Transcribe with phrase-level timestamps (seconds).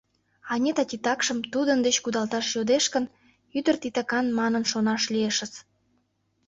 [0.53, 3.05] Анита титакшым тудын деч кудалташ йодеш гын,
[3.57, 5.53] ӱдыр титакан манын шонаш лиешыс.